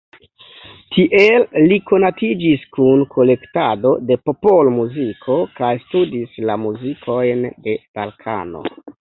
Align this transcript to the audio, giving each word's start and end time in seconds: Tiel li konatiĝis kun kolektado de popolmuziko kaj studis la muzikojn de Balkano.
Tiel 0.95 1.43
li 1.71 1.75
konatiĝis 1.91 2.63
kun 2.77 3.03
kolektado 3.13 3.91
de 4.07 4.17
popolmuziko 4.31 5.37
kaj 5.61 5.71
studis 5.85 6.43
la 6.53 6.59
muzikojn 6.67 7.49
de 7.69 7.79
Balkano. 8.01 8.67